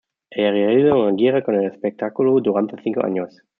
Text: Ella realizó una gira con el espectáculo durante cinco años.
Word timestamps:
Ella 0.31 0.49
realizó 0.49 0.99
una 0.99 1.15
gira 1.15 1.43
con 1.43 1.53
el 1.53 1.65
espectáculo 1.71 2.39
durante 2.41 2.75
cinco 2.81 3.05
años. 3.05 3.43